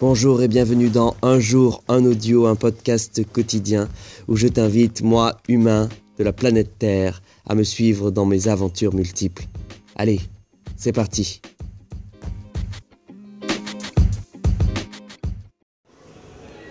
[0.00, 3.88] Bonjour et bienvenue dans Un jour, un audio, un podcast quotidien
[4.28, 8.94] où je t'invite, moi, humain de la planète Terre, à me suivre dans mes aventures
[8.94, 9.42] multiples.
[9.96, 10.20] Allez,
[10.76, 11.42] c'est parti.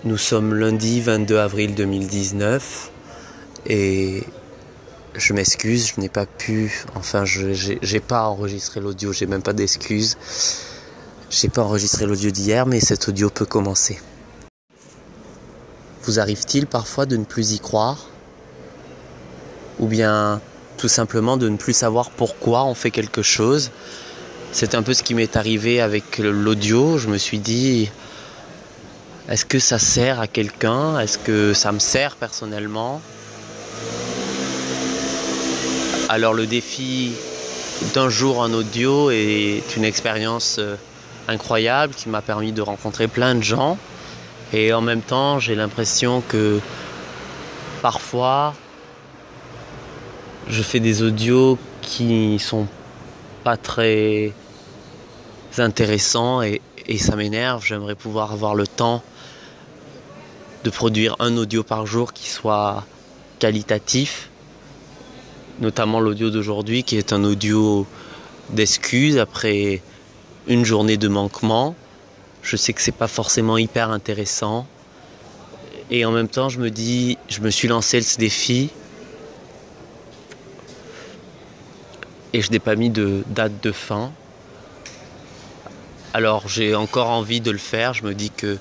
[0.06, 2.92] Nous sommes lundi 22 avril 2019
[3.68, 4.24] et
[5.16, 7.52] je m'excuse, je n'ai pas pu, enfin je
[7.82, 10.16] j'ai pas enregistré l'audio, j'ai même pas d'excuses.
[11.30, 14.00] J'ai pas enregistré l'audio d'hier, mais cet audio peut commencer.
[16.04, 18.08] Vous arrive-t-il parfois de ne plus y croire?
[19.80, 20.40] Ou bien
[20.78, 23.72] tout simplement de ne plus savoir pourquoi on fait quelque chose?
[24.54, 26.98] C'est un peu ce qui m'est arrivé avec l'audio.
[26.98, 27.92] Je me suis dit,
[29.28, 30.98] est-ce que ça sert à quelqu'un?
[30.98, 33.02] Est-ce que ça me sert personnellement?
[36.08, 37.12] Alors le défi
[37.94, 40.78] d'un jour en audio est une expérience euh,
[41.28, 43.78] incroyable qui m'a permis de rencontrer plein de gens.
[44.54, 46.60] Et en même temps, j'ai l'impression que
[47.82, 48.54] parfois,
[50.48, 52.68] je fais des audios qui sont
[53.44, 54.34] pas très
[55.58, 57.66] intéressants et, et ça m'énerve.
[57.66, 59.04] J'aimerais pouvoir avoir le temps
[60.64, 62.86] de produire un audio par jour qui soit
[63.40, 64.30] qualitatif,
[65.60, 67.86] notamment l'audio d'aujourd'hui qui est un audio
[68.50, 69.82] d'excuses après
[70.48, 71.76] une journée de manquement.
[72.42, 74.66] Je sais que c'est pas forcément hyper intéressant.
[75.92, 78.70] Et en même temps, je me dis, je me suis lancé ce défi.
[82.34, 84.12] Et je n'ai pas mis de date de fin.
[86.14, 87.94] Alors j'ai encore envie de le faire.
[87.94, 88.58] Je me dis que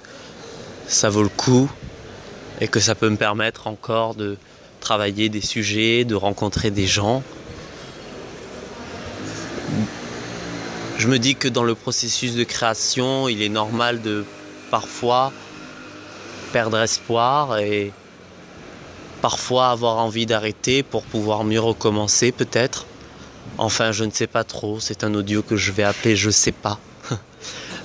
[0.86, 1.70] ça vaut le coup
[2.60, 4.36] et que ça peut me permettre encore de
[4.80, 7.22] travailler des sujets, de rencontrer des gens.
[10.98, 14.24] Je me dis que dans le processus de création, il est normal de
[14.70, 15.30] parfois
[16.52, 17.92] perdre espoir et
[19.20, 22.86] parfois avoir envie d'arrêter pour pouvoir mieux recommencer peut-être.
[23.58, 26.52] Enfin, je ne sais pas trop, c'est un audio que je vais appeler je sais
[26.52, 26.78] pas.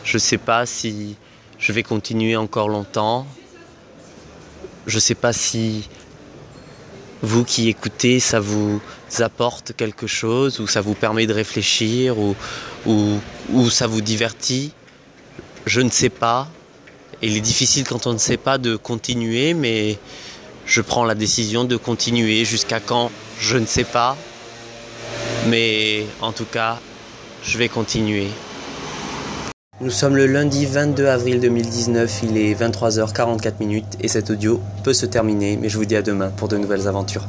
[0.05, 1.17] je sais pas si
[1.59, 3.27] je vais continuer encore longtemps.
[4.87, 5.89] Je sais pas si
[7.23, 8.81] vous qui écoutez, ça vous
[9.19, 12.35] apporte quelque chose, ou ça vous permet de réfléchir, ou,
[12.85, 14.71] ou, ça vous divertit?
[15.65, 16.47] Je ne sais pas.
[17.21, 19.99] Il est difficile quand on ne sait pas de continuer, mais
[20.65, 22.45] je prends la décision de continuer.
[22.45, 23.11] Jusqu'à quand?
[23.39, 24.17] Je ne sais pas.
[25.47, 26.79] Mais en tout cas,
[27.43, 28.27] je vais continuer.
[29.83, 34.93] Nous sommes le lundi 22 avril 2019, il est 23h44 minutes et cet audio peut
[34.93, 37.27] se terminer, mais je vous dis à demain pour de nouvelles aventures.